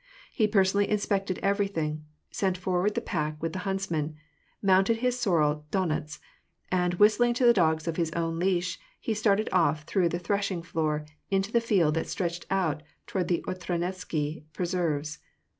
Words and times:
He 0.33 0.47
personally 0.47 0.89
inspected 0.89 1.37
everything, 1.43 2.05
sent 2.31 2.57
forward 2.57 2.95
the 2.95 3.01
pack 3.01 3.39
with 3.39 3.53
the 3.53 3.59
huntsmen, 3.69 4.15
mounted 4.59 4.97
his 4.97 5.19
sorrel 5.19 5.67
Donets; 5.71 6.19
and, 6.71 6.95
whistling 6.95 7.35
to 7.35 7.45
the 7.45 7.53
dogs 7.53 7.87
of 7.87 7.97
his 7.97 8.09
own 8.13 8.39
leash, 8.39 8.79
he 8.99 9.13
started 9.13 9.47
off 9.51 9.83
through 9.83 10.09
the 10.09 10.17
thresh 10.17 10.49
ing 10.49 10.63
floor 10.63 11.05
into 11.29 11.51
the 11.51 11.61
field 11.61 11.93
that 11.93 12.07
stretched 12.07 12.49
toward 12.49 13.27
the 13.27 13.43
Otradnensky 13.47 14.43
preserves. 14.53 15.19